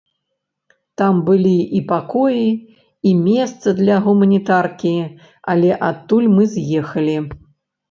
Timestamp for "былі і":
1.27-1.81